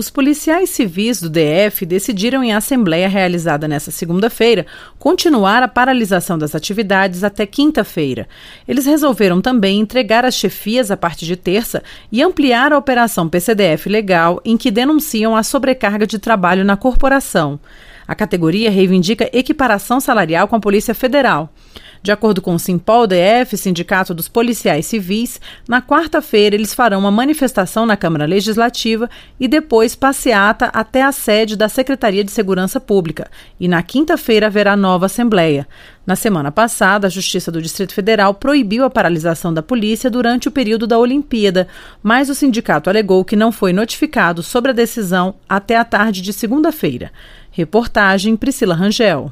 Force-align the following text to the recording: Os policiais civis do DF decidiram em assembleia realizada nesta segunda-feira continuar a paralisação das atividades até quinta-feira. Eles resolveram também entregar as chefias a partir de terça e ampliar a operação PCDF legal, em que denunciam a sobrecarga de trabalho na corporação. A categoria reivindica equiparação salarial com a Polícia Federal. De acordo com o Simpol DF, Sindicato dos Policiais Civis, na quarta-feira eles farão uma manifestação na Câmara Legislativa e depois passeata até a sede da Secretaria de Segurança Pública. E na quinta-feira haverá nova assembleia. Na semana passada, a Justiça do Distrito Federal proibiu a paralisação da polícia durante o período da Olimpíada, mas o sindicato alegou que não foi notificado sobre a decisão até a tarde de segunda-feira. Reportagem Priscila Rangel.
Os 0.00 0.08
policiais 0.08 0.70
civis 0.70 1.20
do 1.20 1.28
DF 1.28 1.84
decidiram 1.84 2.42
em 2.42 2.54
assembleia 2.54 3.06
realizada 3.06 3.68
nesta 3.68 3.90
segunda-feira 3.90 4.64
continuar 4.98 5.62
a 5.62 5.68
paralisação 5.68 6.38
das 6.38 6.54
atividades 6.54 7.22
até 7.22 7.44
quinta-feira. 7.44 8.26
Eles 8.66 8.86
resolveram 8.86 9.42
também 9.42 9.78
entregar 9.78 10.24
as 10.24 10.34
chefias 10.34 10.90
a 10.90 10.96
partir 10.96 11.26
de 11.26 11.36
terça 11.36 11.82
e 12.10 12.22
ampliar 12.22 12.72
a 12.72 12.78
operação 12.78 13.28
PCDF 13.28 13.90
legal, 13.90 14.40
em 14.42 14.56
que 14.56 14.70
denunciam 14.70 15.36
a 15.36 15.42
sobrecarga 15.42 16.06
de 16.06 16.18
trabalho 16.18 16.64
na 16.64 16.78
corporação. 16.78 17.60
A 18.08 18.14
categoria 18.14 18.70
reivindica 18.70 19.28
equiparação 19.34 20.00
salarial 20.00 20.48
com 20.48 20.56
a 20.56 20.60
Polícia 20.60 20.94
Federal. 20.94 21.52
De 22.02 22.10
acordo 22.10 22.40
com 22.40 22.54
o 22.54 22.58
Simpol 22.58 23.06
DF, 23.06 23.58
Sindicato 23.58 24.14
dos 24.14 24.26
Policiais 24.26 24.86
Civis, 24.86 25.38
na 25.68 25.82
quarta-feira 25.82 26.56
eles 26.56 26.72
farão 26.72 27.00
uma 27.00 27.10
manifestação 27.10 27.84
na 27.84 27.94
Câmara 27.94 28.24
Legislativa 28.24 29.08
e 29.38 29.46
depois 29.46 29.94
passeata 29.94 30.66
até 30.72 31.02
a 31.02 31.12
sede 31.12 31.56
da 31.56 31.68
Secretaria 31.68 32.24
de 32.24 32.30
Segurança 32.30 32.80
Pública. 32.80 33.30
E 33.58 33.68
na 33.68 33.82
quinta-feira 33.82 34.46
haverá 34.46 34.76
nova 34.76 35.06
assembleia. 35.06 35.68
Na 36.06 36.16
semana 36.16 36.50
passada, 36.50 37.06
a 37.06 37.10
Justiça 37.10 37.52
do 37.52 37.60
Distrito 37.60 37.92
Federal 37.92 38.32
proibiu 38.32 38.84
a 38.86 38.90
paralisação 38.90 39.52
da 39.52 39.62
polícia 39.62 40.10
durante 40.10 40.48
o 40.48 40.50
período 40.50 40.86
da 40.86 40.98
Olimpíada, 40.98 41.68
mas 42.02 42.30
o 42.30 42.34
sindicato 42.34 42.88
alegou 42.88 43.22
que 43.26 43.36
não 43.36 43.52
foi 43.52 43.74
notificado 43.74 44.42
sobre 44.42 44.70
a 44.70 44.74
decisão 44.74 45.34
até 45.46 45.76
a 45.76 45.84
tarde 45.84 46.22
de 46.22 46.32
segunda-feira. 46.32 47.12
Reportagem 47.50 48.36
Priscila 48.38 48.74
Rangel. 48.74 49.30